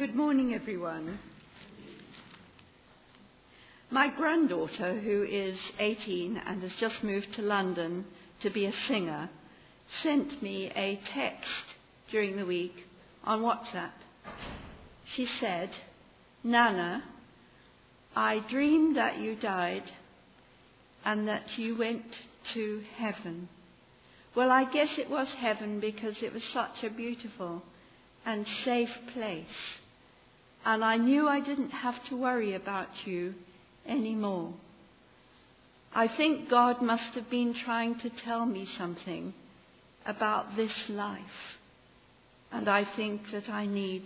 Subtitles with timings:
[0.00, 1.18] Good morning, everyone.
[3.90, 8.06] My granddaughter, who is 18 and has just moved to London
[8.40, 9.28] to be a singer,
[10.02, 11.66] sent me a text
[12.10, 12.86] during the week
[13.24, 13.90] on WhatsApp.
[15.14, 15.68] She said,
[16.42, 17.04] Nana,
[18.16, 19.92] I dreamed that you died
[21.04, 22.06] and that you went
[22.54, 23.50] to heaven.
[24.34, 27.62] Well, I guess it was heaven because it was such a beautiful
[28.24, 29.46] and safe place
[30.64, 33.34] and I knew I didn't have to worry about you
[33.86, 34.52] anymore.
[35.94, 39.34] I think God must have been trying to tell me something
[40.06, 41.20] about this life,
[42.52, 44.04] and I think that I need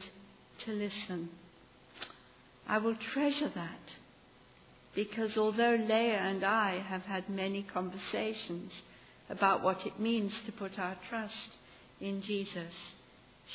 [0.65, 1.31] to listen.
[2.67, 3.81] I will treasure that
[4.95, 8.71] because although Leah and I have had many conversations
[9.29, 11.35] about what it means to put our trust
[12.01, 12.73] in Jesus,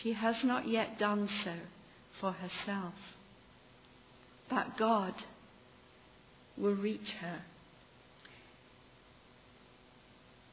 [0.03, 1.53] she has not yet done so
[2.19, 2.93] for herself.
[4.49, 5.13] But God
[6.57, 7.39] will reach her.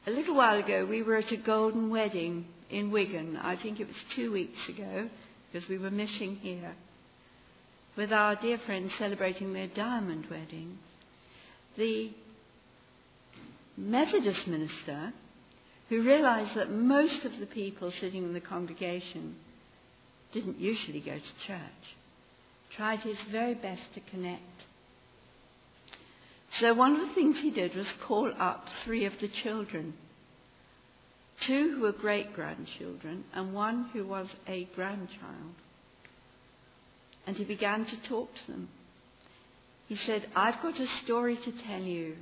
[0.05, 3.37] A little while ago, we were at a golden wedding in Wigan.
[3.37, 5.09] I think it was two weeks ago,
[5.51, 6.75] because we were missing here,
[7.97, 10.77] with our dear friends celebrating their diamond wedding.
[11.77, 12.11] The
[13.75, 15.13] Methodist minister,
[15.89, 19.35] who realized that most of the people sitting in the congregation
[20.33, 21.95] didn't usually go to church,
[22.75, 24.41] tried his very best to connect.
[26.59, 29.93] So one of the things he did was call up three of the children.
[31.45, 35.55] Two who were great grandchildren and one who was a grandchild.
[37.27, 38.69] And he began to talk to them.
[39.87, 42.15] He said, I've got a story to tell you.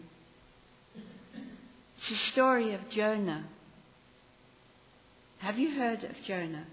[0.95, 3.45] It's the story of Jonah.
[5.39, 6.65] Have you heard of Jonah?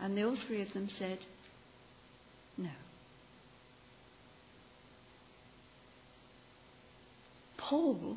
[0.00, 1.18] And the all three of them said,
[2.58, 2.70] No.
[7.56, 8.16] Paul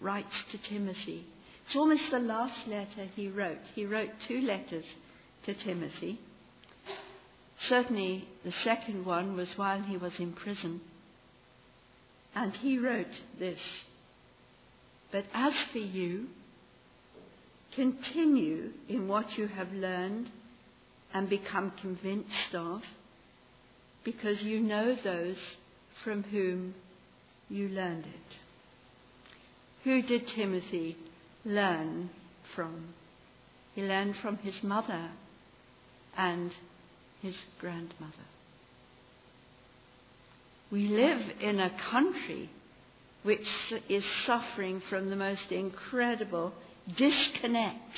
[0.00, 1.24] writes to Timothy.
[1.66, 3.58] It's almost the last letter he wrote.
[3.74, 4.84] He wrote two letters
[5.46, 6.18] to Timothy.
[7.68, 10.80] Certainly, the second one was while he was in prison.
[12.34, 13.06] And he wrote
[13.38, 13.60] this
[15.12, 16.26] But as for you,
[17.74, 20.30] continue in what you have learned
[21.14, 22.82] and become convinced of
[24.04, 25.36] because you know those
[26.04, 26.74] from whom
[27.48, 28.36] you learned it.
[29.84, 30.96] Who did Timothy
[31.44, 32.10] learn
[32.54, 32.94] from?
[33.74, 35.10] He learned from his mother
[36.16, 36.52] and
[37.20, 38.12] his grandmother.
[40.70, 42.50] We live in a country
[43.22, 43.46] which
[43.88, 46.52] is suffering from the most incredible
[46.96, 47.96] disconnect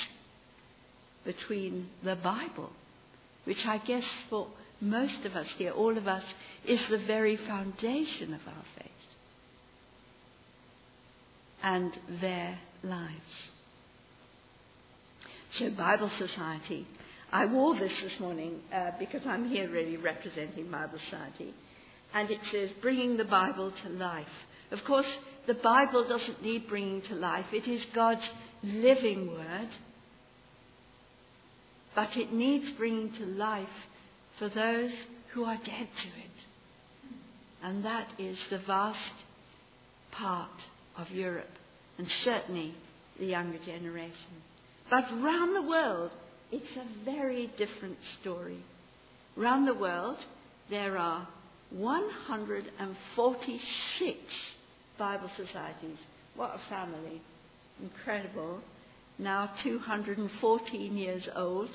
[1.23, 2.71] between the Bible
[3.45, 4.47] which I guess for
[4.81, 6.23] most of us here, all of us,
[6.67, 8.91] is the very foundation of our faith
[11.63, 11.91] and
[12.21, 13.11] their lives.
[15.57, 16.85] So, Bible Society.
[17.31, 21.53] I wore this this morning uh, because I'm here really representing Bible Society.
[22.13, 24.27] And it says, bringing the Bible to life.
[24.71, 25.07] Of course,
[25.47, 28.27] the Bible doesn't need bringing to life, it is God's
[28.63, 29.69] living word
[31.95, 33.67] but it needs bringing to life
[34.37, 34.91] for those
[35.33, 36.31] who are dead to it.
[37.63, 38.99] And that is the vast
[40.11, 40.51] part
[40.97, 41.49] of Europe,
[41.97, 42.75] and certainly
[43.19, 44.13] the younger generation.
[44.89, 46.11] But round the world,
[46.51, 48.63] it's a very different story.
[49.35, 50.17] Round the world,
[50.69, 51.27] there are
[51.71, 54.17] 146
[54.97, 55.97] Bible societies.
[56.35, 57.21] What a family.
[57.81, 58.61] Incredible.
[59.17, 61.69] Now 214 years old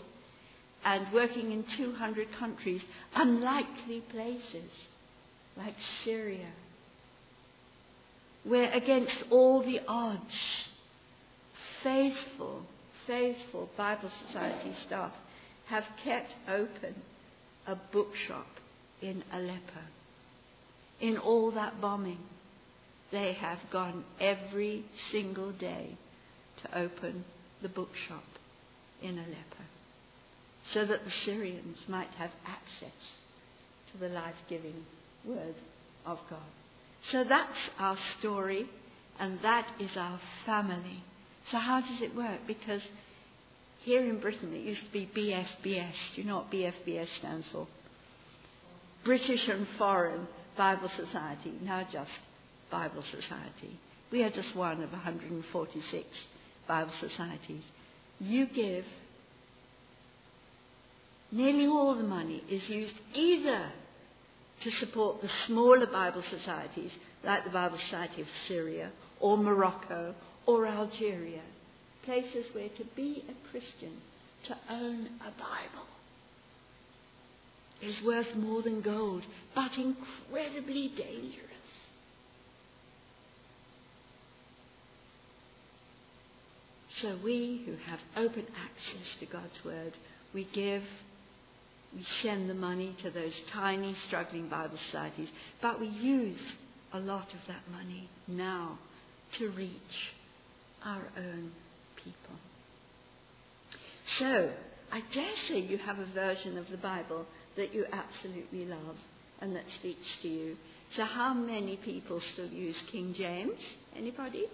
[0.84, 2.82] and working in 200 countries,
[3.14, 4.70] unlikely places
[5.56, 5.74] like
[6.04, 6.50] Syria,
[8.44, 10.68] where against all the odds,
[11.82, 12.62] faithful,
[13.06, 15.12] faithful Bible Society staff
[15.66, 16.94] have kept open
[17.66, 18.46] a bookshop
[19.00, 19.80] in Aleppo.
[21.00, 22.20] In all that bombing,
[23.10, 25.96] they have gone every single day
[26.62, 27.24] to open
[27.62, 28.24] the bookshop
[29.02, 29.64] in Aleppo
[30.72, 32.98] so that the Syrians might have access
[33.92, 34.84] to the life giving
[35.24, 35.54] Word
[36.06, 36.38] of God.
[37.12, 38.66] So that's our story,
[39.18, 41.02] and that is our family.
[41.50, 42.40] So, how does it work?
[42.46, 42.82] Because
[43.82, 45.92] here in Britain it used to be BFBS.
[46.14, 47.66] Do you know what BFBS stands for?
[49.04, 52.10] British and Foreign Bible Society, now just
[52.70, 53.78] Bible Society.
[54.12, 56.06] We are just one of 146
[56.70, 57.64] Bible societies.
[58.20, 58.84] You give
[61.32, 63.72] nearly all the money is used either
[64.62, 66.92] to support the smaller Bible societies,
[67.24, 70.14] like the Bible Society of Syria, or Morocco,
[70.46, 71.42] or Algeria,
[72.04, 73.94] places where to be a Christian,
[74.44, 75.88] to own a Bible,
[77.82, 79.24] is worth more than gold,
[79.56, 81.59] but incredibly dangerous.
[87.02, 89.94] So we who have open access to God's Word,
[90.34, 90.82] we give,
[91.94, 95.28] we send the money to those tiny, struggling Bible societies,
[95.62, 96.40] but we use
[96.92, 98.78] a lot of that money now
[99.38, 99.72] to reach
[100.84, 101.52] our own
[101.96, 102.36] people.
[104.18, 104.50] So,
[104.92, 107.24] I dare say you have a version of the Bible
[107.56, 108.96] that you absolutely love
[109.40, 110.56] and that speaks to you.
[110.96, 113.58] So, how many people still use King James?
[113.96, 114.46] Anybody?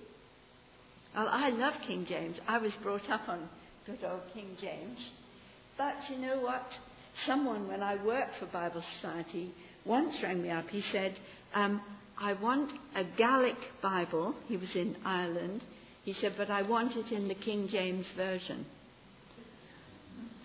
[1.17, 2.37] Well, I love King James.
[2.47, 3.49] I was brought up on
[3.87, 4.99] good old King James.
[5.79, 6.67] But you know what?
[7.27, 9.55] Someone, when I worked for Bible Society,
[9.87, 10.69] once rang me up.
[10.69, 11.17] He said,
[11.55, 11.81] um,
[12.21, 14.35] I want a Gaelic Bible.
[14.47, 15.63] He was in Ireland.
[16.05, 18.67] He said, but I want it in the King James Version.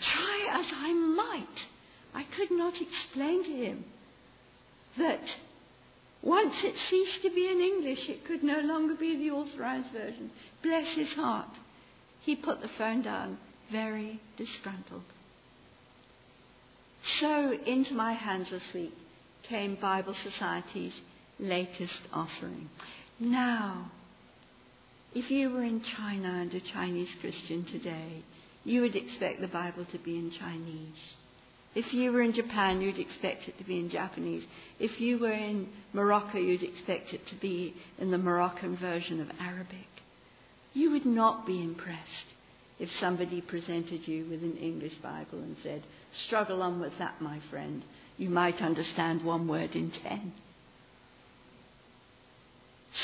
[0.01, 1.47] Try as I might,
[2.13, 3.85] I could not explain to him
[4.97, 5.21] that
[6.21, 10.29] once it ceased to be in English, it could no longer be the authorized version.
[10.61, 11.49] Bless his heart.
[12.21, 13.37] He put the phone down,
[13.71, 15.03] very disgruntled.
[17.19, 18.93] So into my hands this week
[19.43, 20.93] came Bible Society's
[21.39, 22.69] latest offering.
[23.19, 23.89] Now,
[25.15, 28.23] if you were in China and a Chinese Christian today,
[28.63, 31.15] you would expect the Bible to be in Chinese.
[31.73, 34.43] If you were in Japan, you'd expect it to be in Japanese.
[34.79, 39.29] If you were in Morocco, you'd expect it to be in the Moroccan version of
[39.39, 39.87] Arabic.
[40.73, 42.35] You would not be impressed
[42.77, 45.83] if somebody presented you with an English Bible and said,
[46.25, 47.83] Struggle on with that, my friend.
[48.17, 50.33] You might understand one word in ten.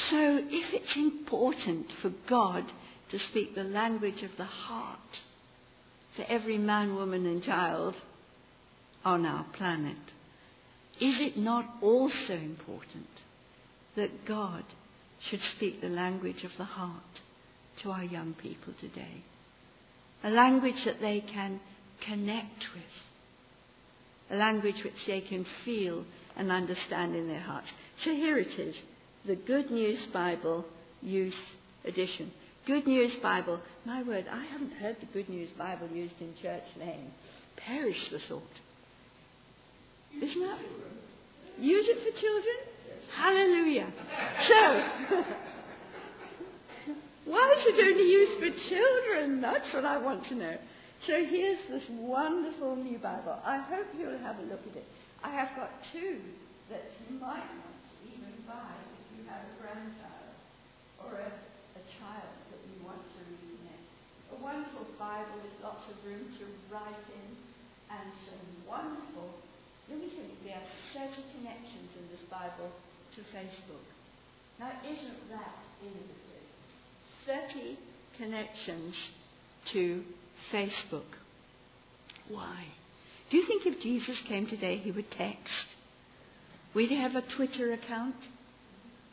[0.10, 2.66] So, if it's important for God
[3.12, 5.00] to speak the language of the heart
[6.18, 7.96] to every man, woman, and child,
[9.08, 9.96] on our planet,
[11.00, 13.08] is it not also important
[13.96, 14.66] that God
[15.30, 17.22] should speak the language of the heart
[17.82, 19.24] to our young people today?
[20.26, 21.62] A language that they can
[22.02, 22.94] connect with,
[24.30, 26.04] a language which they can feel
[26.36, 27.68] and understand in their hearts.
[28.04, 28.76] So here it is
[29.26, 30.66] the Good News Bible
[31.02, 31.34] Youth
[31.86, 32.32] Edition.
[32.66, 33.62] Good News Bible.
[33.86, 37.12] My word, I haven't heard the Good News Bible used in Church Lane.
[37.56, 38.44] Perish the thought.
[40.22, 40.60] Isn't that?
[41.60, 42.56] Use it for children?
[43.14, 43.88] Hallelujah.
[44.48, 45.24] So,
[47.26, 49.42] why is it only used for children?
[49.42, 50.58] That's what I want to know.
[51.06, 53.38] So here's this wonderful new Bible.
[53.46, 54.86] I hope you'll have a look at it.
[55.24, 56.20] I have got two
[56.70, 60.34] that you might want to even buy if you have a grandchild
[61.06, 63.86] or a, a child that you want to reconnect.
[64.34, 67.30] A wonderful Bible with lots of room to write in
[67.94, 69.32] and some wonderful
[69.88, 70.12] tell you,
[70.44, 72.72] there are 30 connections in this Bible
[73.16, 73.86] to Facebook.
[74.60, 76.28] Now, isn't that innovative?
[77.26, 77.78] 30
[78.18, 78.96] connections
[79.74, 80.04] to
[80.52, 81.18] Facebook.
[82.30, 82.66] Why?
[83.30, 85.68] Do you think if Jesus came today, he would text?
[86.74, 88.16] Would he have a Twitter account?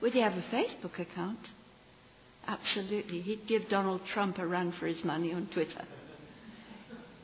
[0.00, 1.38] Would he have a Facebook account?
[2.47, 3.21] Absolutely.
[3.23, 5.85] He'd give Donald Trump a run for his money on Twitter.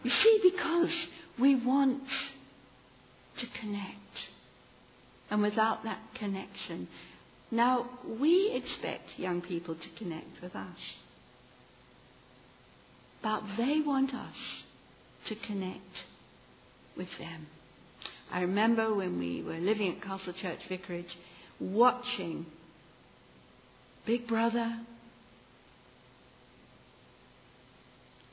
[0.02, 0.92] You see, because
[1.38, 2.02] we want
[3.40, 3.96] to connect.
[5.30, 6.88] And without that connection,
[7.50, 7.88] now
[8.20, 10.78] we expect young people to connect with us.
[13.22, 14.34] But they want us
[15.26, 16.04] to connect
[16.96, 17.46] with them.
[18.32, 21.16] I remember when we were living at Castle Church Vicarage,
[21.58, 22.46] watching
[24.06, 24.80] Big Brother,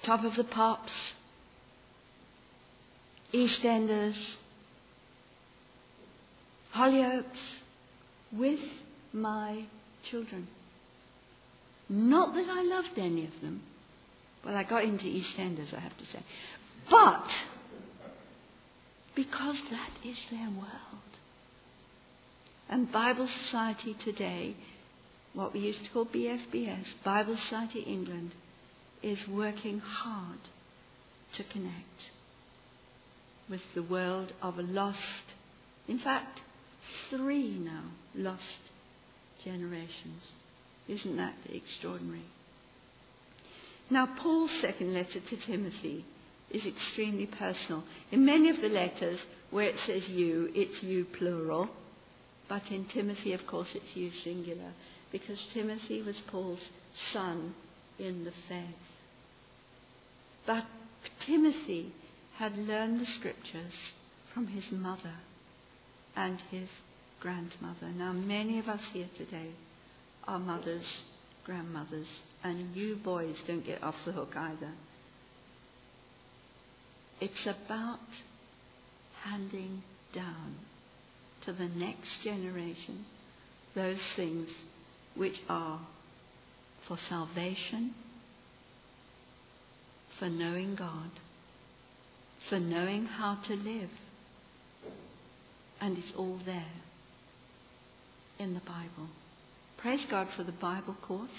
[0.03, 0.91] Top of the Pops,
[3.33, 4.15] EastEnders,
[6.77, 7.23] Hollyoaks
[8.31, 8.59] with
[9.13, 9.65] my
[10.09, 10.47] children.
[11.89, 13.61] Not that I loved any of them.
[14.45, 16.19] Well, I got into EastEnders, I have to say.
[16.89, 17.27] But
[19.15, 21.07] because that is their world.
[22.69, 24.55] And Bible Society today,
[25.33, 28.33] what we used to call BFBS, Bible Society England,
[29.01, 30.39] is working hard
[31.35, 32.03] to connect
[33.49, 34.97] with the world of a lost,
[35.87, 36.41] in fact,
[37.09, 37.83] three now
[38.15, 38.41] lost
[39.43, 40.21] generations.
[40.87, 42.25] Isn't that extraordinary?
[43.89, 46.05] Now, Paul's second letter to Timothy
[46.51, 47.83] is extremely personal.
[48.11, 49.19] In many of the letters
[49.51, 51.69] where it says you, it's you plural.
[52.49, 54.73] But in Timothy, of course, it's you singular.
[55.11, 56.59] Because Timothy was Paul's
[57.13, 57.53] son
[57.99, 58.75] in the faith.
[60.45, 60.65] But
[61.25, 61.93] Timothy
[62.37, 63.73] had learned the scriptures
[64.33, 65.15] from his mother
[66.17, 66.67] and his
[67.21, 67.89] grandmother.
[67.95, 69.51] Now, many of us here today
[70.27, 70.85] are mothers,
[71.45, 72.07] grandmothers,
[72.43, 74.73] and you boys don't get off the hook either.
[77.21, 77.99] It's about
[79.23, 79.83] handing
[80.13, 80.55] down
[81.45, 83.05] to the next generation
[83.75, 84.47] those things
[85.15, 85.79] which are
[86.87, 87.93] for salvation,
[90.17, 91.11] for knowing God,
[92.49, 93.89] for knowing how to live.
[95.79, 96.65] And it's all there
[98.39, 99.09] in the Bible.
[99.77, 101.29] Praise God for the Bible course,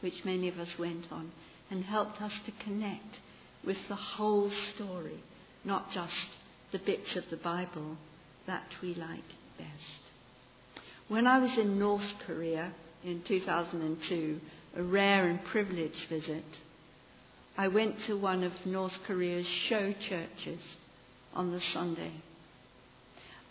[0.00, 1.30] which many of us went on,
[1.70, 3.18] and helped us to connect
[3.64, 5.20] with the whole story,
[5.64, 6.12] not just
[6.72, 7.96] the bits of the Bible
[8.46, 9.24] that we like
[9.58, 10.04] best.
[11.08, 12.72] When I was in North Korea
[13.04, 14.40] in 2002,
[14.76, 16.44] a rare and privileged visit,
[17.56, 20.60] I went to one of North Korea's show churches
[21.32, 22.12] on the Sunday.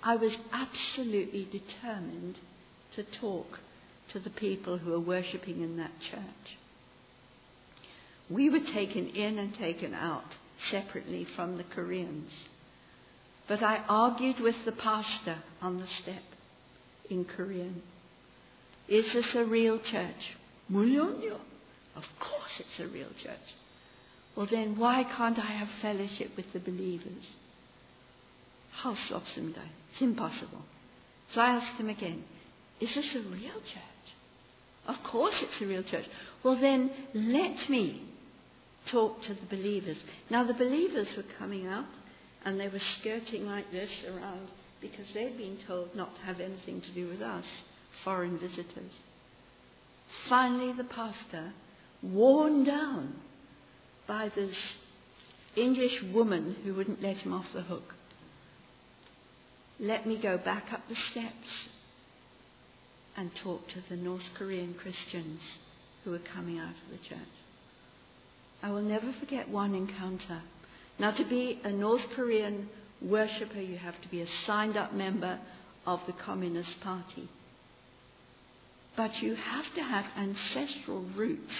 [0.06, 2.38] I was absolutely determined
[2.96, 3.60] to talk
[4.12, 6.58] to the people who were worshipping in that church.
[8.30, 10.36] We were taken in and taken out
[10.70, 12.32] separately from the Koreans.
[13.48, 16.24] But I argued with the pastor on the step
[17.10, 17.82] in Korean.
[18.88, 20.36] Is this a real church?
[21.96, 23.56] Of course it's a real church.
[24.36, 27.24] Well then why can't I have fellowship with the believers?
[28.72, 29.70] How slopsomdai.
[29.94, 30.64] It's impossible.
[31.34, 32.24] So I asked him again,
[32.80, 34.16] is this a real church?
[34.88, 36.06] Of course it's a real church.
[36.44, 38.02] Well then let me
[38.88, 39.98] talk to the believers.
[40.30, 41.86] Now the believers were coming out
[42.44, 44.48] and they were skirting like this around
[44.82, 47.46] because they'd been told not to have anything to do with us,
[48.04, 48.92] foreign visitors.
[50.28, 51.54] Finally, the pastor,
[52.02, 53.16] worn down
[54.08, 54.56] by this
[55.56, 57.96] English woman who wouldn't let him off the hook,
[59.84, 61.68] let me go back up the steps
[63.18, 65.42] and talk to the North Korean Christians
[66.04, 67.20] who were coming out of the church.
[68.62, 70.42] I will never forget one encounter.
[71.00, 72.70] Now, to be a North Korean
[73.02, 75.38] worshipper, you have to be a signed up member
[75.86, 77.30] of the Communist Party.
[78.96, 81.54] But you have to have ancestral roots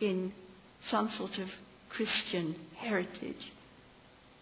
[0.00, 0.32] in
[0.90, 1.48] some sort of
[1.90, 3.52] Christian heritage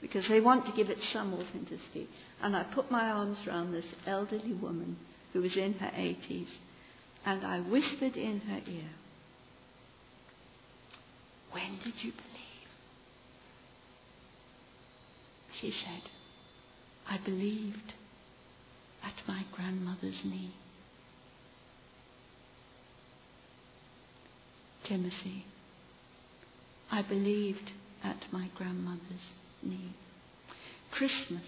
[0.00, 2.08] because they want to give it some authenticity.
[2.42, 4.96] And I put my arms around this elderly woman
[5.32, 6.48] who was in her 80s
[7.26, 8.90] and I whispered in her ear,
[11.50, 12.68] When did you believe?
[15.60, 16.02] She said,
[17.08, 17.94] I believed
[19.02, 20.54] at my grandmother's knee.
[24.86, 25.44] Timothy,
[26.90, 29.28] I believed at my grandmother's
[29.62, 29.94] knee.
[30.92, 31.42] Christmas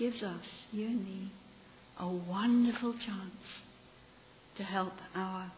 [0.00, 1.30] gives us, you and me,
[1.98, 3.44] a wonderful chance
[4.56, 5.52] to help our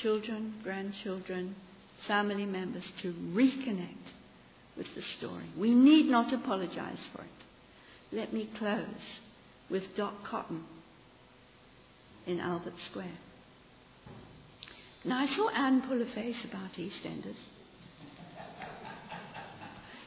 [0.00, 1.56] children, grandchildren,
[2.06, 4.06] family members to reconnect
[4.76, 5.50] with the story.
[5.58, 8.16] We need not apologize for it.
[8.16, 8.84] Let me close
[9.68, 10.64] with Dot Cotton
[12.26, 13.18] in Albert Square.
[15.04, 17.34] Now, I saw Anne pull a face about EastEnders.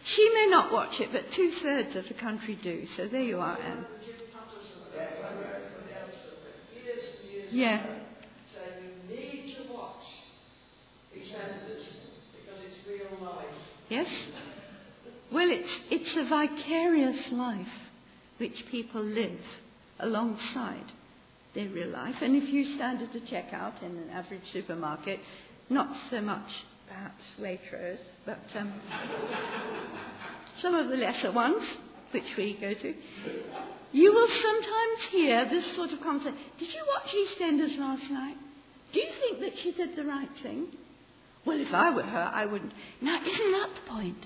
[0.05, 2.86] She may not watch it, but two thirds of the country do.
[2.98, 3.86] So there you are, Anne.
[7.51, 7.86] Yeah.
[8.51, 10.03] So you need to watch
[11.15, 11.86] EastEnders
[12.33, 13.45] because it's real life.
[13.89, 14.07] Yes?
[15.31, 17.67] Well, it's, it's a vicarious life
[18.39, 19.39] which people live
[20.00, 20.91] alongside
[21.53, 22.15] their real life.
[22.22, 25.19] And if you stand at a checkout in an average supermarket,
[25.69, 26.50] not so much
[26.93, 28.73] perhaps Waitrose, but um,
[30.62, 31.63] some of the lesser ones
[32.12, 32.93] which we go to,
[33.91, 36.38] you will sometimes hear this sort of conversation.
[36.59, 38.38] Did you watch EastEnders last night?
[38.91, 40.67] Do you think that she did the right thing?
[41.45, 42.71] Well, if I were her, I wouldn't.
[43.01, 44.25] Now, isn't that the point?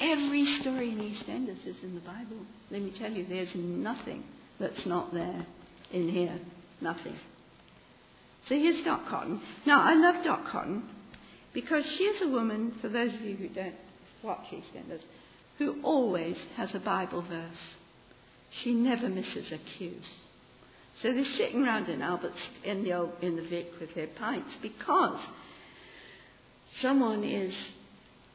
[0.00, 2.38] Every story in EastEnders is in the Bible.
[2.70, 4.24] Let me tell you, there's nothing
[4.58, 5.46] that's not there
[5.92, 6.38] in here.
[6.80, 7.16] Nothing.
[8.48, 9.40] So here's Dot Cotton.
[9.64, 10.82] Now, I love Dot Cotton
[11.54, 13.74] because she is a woman, for those of you who don't
[14.22, 15.00] watch EastEnders,
[15.58, 17.56] who always has a Bible verse.
[18.62, 19.96] She never misses a cue.
[21.02, 24.50] So they're sitting around in Albert's in the old, in the Vic with their pints
[24.62, 25.18] because
[26.80, 27.52] someone is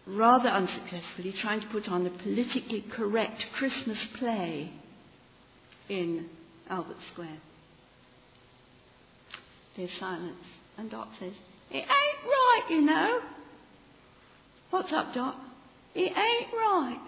[0.06, 4.72] rather unsuccessfully trying to put on a politically correct Christmas play
[5.88, 6.28] in
[6.70, 7.38] Albert Square.
[9.78, 10.44] There's silence,
[10.78, 11.34] and Dot says,
[11.72, 13.22] It ain't right, you know.
[14.72, 15.36] What's up, Dot?
[15.96, 17.00] It ain't right.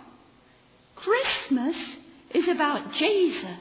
[0.96, 1.76] Christmas
[2.32, 3.60] is about Jesus.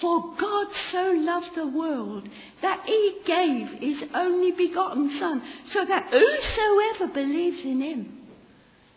[0.00, 2.28] For God so loved the world
[2.62, 8.18] that he gave his only begotten Son, so that whosoever believes in him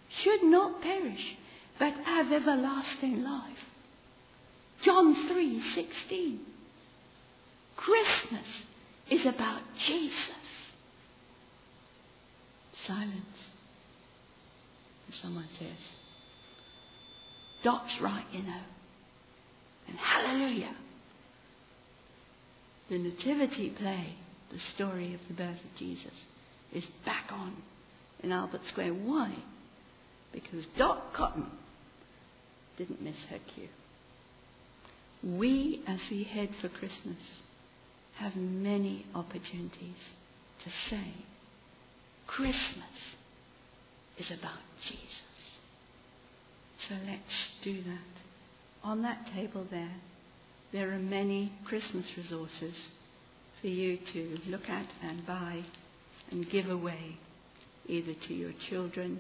[0.10, 1.36] should not perish,
[1.80, 3.66] but have everlasting life.
[4.84, 6.40] John 3:16.
[7.76, 8.46] Christmas
[9.10, 10.41] is about Jesus.
[12.88, 13.14] Silence.
[15.08, 15.78] And someone says,
[17.64, 18.62] Dot's right, you know.
[19.88, 20.76] And hallelujah.
[22.90, 24.16] The nativity play,
[24.52, 26.14] the story of the birth of Jesus,
[26.74, 27.56] is back on
[28.24, 28.94] in Albert Square.
[28.94, 29.36] Why?
[30.34, 31.48] Because Dot Cotton
[32.78, 33.68] didn't miss her cue.
[35.24, 37.18] We, as we head for Christmas,
[38.18, 40.00] have many opportunities
[40.64, 41.14] to say,
[42.36, 42.98] Christmas
[44.18, 45.06] is about Jesus.
[46.88, 47.22] So let's
[47.64, 48.88] do that.
[48.88, 49.96] On that table there,
[50.72, 52.74] there are many Christmas resources
[53.60, 55.62] for you to look at and buy
[56.32, 57.18] and give away,
[57.88, 59.20] either to your children,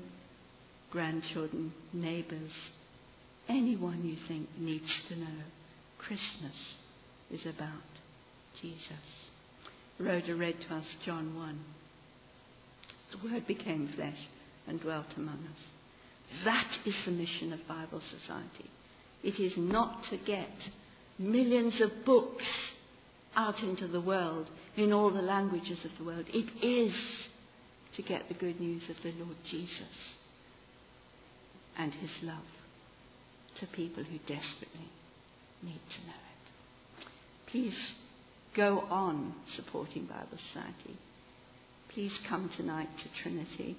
[0.90, 2.52] grandchildren, neighbours,
[3.50, 5.44] anyone you think needs to know
[5.98, 6.56] Christmas
[7.30, 7.70] is about
[8.62, 8.80] Jesus.
[10.00, 11.60] Rhoda read to us John 1.
[13.12, 14.18] The Word became flesh
[14.68, 16.44] and dwelt among us.
[16.46, 18.70] That is the mission of Bible Society.
[19.24, 20.50] It is not to get
[21.20, 22.46] millions of books
[23.36, 26.26] out into the world in all the languages of the world.
[26.30, 26.94] It is
[27.96, 29.96] to get the good news of the Lord Jesus
[31.78, 32.38] and his love
[33.60, 34.90] to people who desperately
[35.62, 37.06] need to know it.
[37.52, 37.76] Please
[38.56, 40.98] go on supporting Bible Society.
[41.94, 43.76] Please come tonight to Trinity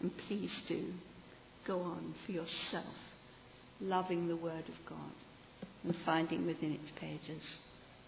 [0.00, 0.84] and please do
[1.66, 2.94] go on for yourself,
[3.82, 5.12] loving the Word of God
[5.84, 7.42] and finding within its pages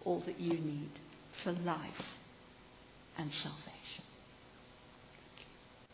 [0.07, 0.91] all that you need
[1.45, 1.79] for life
[3.19, 3.80] and salvation.